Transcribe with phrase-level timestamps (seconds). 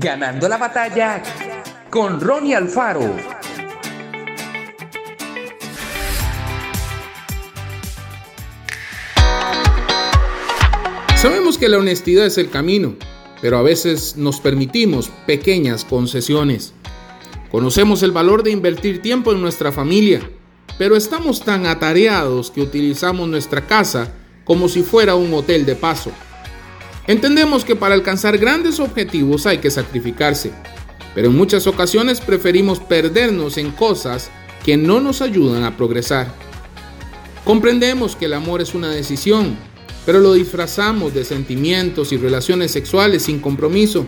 [0.00, 1.20] Ganando la batalla
[1.90, 3.16] con Ronnie Alfaro.
[11.16, 12.94] Sabemos que la honestidad es el camino,
[13.42, 16.74] pero a veces nos permitimos pequeñas concesiones.
[17.50, 20.20] Conocemos el valor de invertir tiempo en nuestra familia,
[20.78, 24.12] pero estamos tan atareados que utilizamos nuestra casa
[24.44, 26.12] como si fuera un hotel de paso.
[27.08, 30.52] Entendemos que para alcanzar grandes objetivos hay que sacrificarse,
[31.14, 34.30] pero en muchas ocasiones preferimos perdernos en cosas
[34.62, 36.30] que no nos ayudan a progresar.
[37.46, 39.56] Comprendemos que el amor es una decisión,
[40.04, 44.04] pero lo disfrazamos de sentimientos y relaciones sexuales sin compromiso.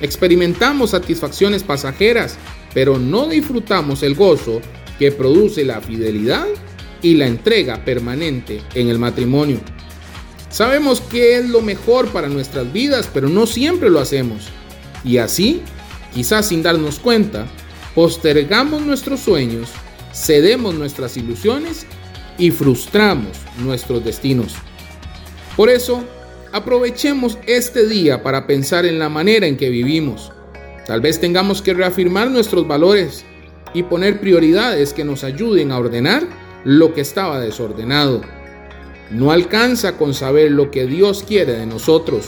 [0.00, 2.38] Experimentamos satisfacciones pasajeras,
[2.72, 4.60] pero no disfrutamos el gozo
[5.00, 6.46] que produce la fidelidad
[7.02, 9.58] y la entrega permanente en el matrimonio.
[10.56, 14.48] Sabemos que es lo mejor para nuestras vidas, pero no siempre lo hacemos.
[15.04, 15.60] Y así,
[16.14, 17.46] quizás sin darnos cuenta,
[17.94, 19.68] postergamos nuestros sueños,
[20.14, 21.84] cedemos nuestras ilusiones
[22.38, 24.54] y frustramos nuestros destinos.
[25.58, 26.02] Por eso,
[26.52, 30.32] aprovechemos este día para pensar en la manera en que vivimos.
[30.86, 33.26] Tal vez tengamos que reafirmar nuestros valores
[33.74, 36.26] y poner prioridades que nos ayuden a ordenar
[36.64, 38.22] lo que estaba desordenado.
[39.10, 42.26] No alcanza con saber lo que Dios quiere de nosotros.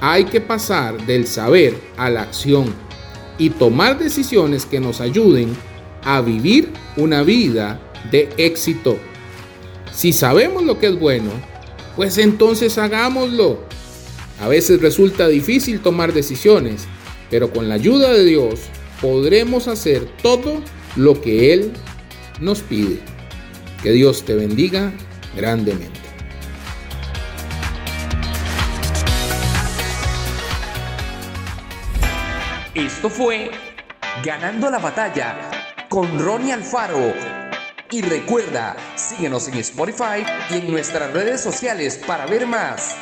[0.00, 2.72] Hay que pasar del saber a la acción
[3.38, 5.56] y tomar decisiones que nos ayuden
[6.04, 8.98] a vivir una vida de éxito.
[9.92, 11.30] Si sabemos lo que es bueno,
[11.96, 13.60] pues entonces hagámoslo.
[14.40, 16.86] A veces resulta difícil tomar decisiones,
[17.30, 18.60] pero con la ayuda de Dios
[19.00, 20.60] podremos hacer todo
[20.94, 21.72] lo que Él
[22.40, 23.00] nos pide.
[23.82, 24.92] Que Dios te bendiga
[25.36, 26.00] grandemente.
[32.74, 33.50] Esto fue
[34.24, 35.36] Ganando la batalla
[35.88, 37.12] con Ronnie Alfaro
[37.90, 42.96] y recuerda, síguenos en Spotify y en nuestras redes sociales para ver más.